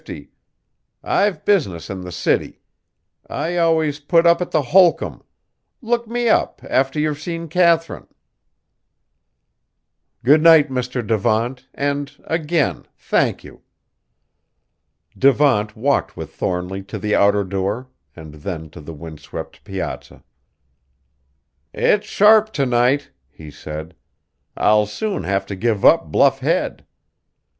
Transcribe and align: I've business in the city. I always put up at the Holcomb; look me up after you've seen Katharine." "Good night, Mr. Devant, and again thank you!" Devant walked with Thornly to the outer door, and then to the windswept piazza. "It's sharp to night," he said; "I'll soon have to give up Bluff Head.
I've 1.03 1.45
business 1.45 1.87
in 1.87 2.01
the 2.01 2.11
city. 2.11 2.59
I 3.29 3.57
always 3.57 3.99
put 3.99 4.25
up 4.25 4.41
at 4.41 4.49
the 4.49 4.63
Holcomb; 4.63 5.21
look 5.79 6.07
me 6.07 6.27
up 6.27 6.59
after 6.67 6.99
you've 6.99 7.19
seen 7.21 7.47
Katharine." 7.47 8.07
"Good 10.25 10.41
night, 10.41 10.69
Mr. 10.71 11.05
Devant, 11.05 11.67
and 11.75 12.15
again 12.23 12.87
thank 12.97 13.43
you!" 13.43 13.61
Devant 15.15 15.75
walked 15.75 16.17
with 16.17 16.33
Thornly 16.33 16.81
to 16.85 16.97
the 16.97 17.13
outer 17.13 17.43
door, 17.43 17.87
and 18.15 18.33
then 18.33 18.71
to 18.71 18.81
the 18.81 18.95
windswept 18.95 19.63
piazza. 19.63 20.23
"It's 21.75 22.07
sharp 22.07 22.51
to 22.53 22.65
night," 22.65 23.11
he 23.29 23.51
said; 23.51 23.95
"I'll 24.57 24.87
soon 24.87 25.25
have 25.25 25.45
to 25.45 25.55
give 25.55 25.85
up 25.85 26.11
Bluff 26.11 26.39
Head. 26.39 26.87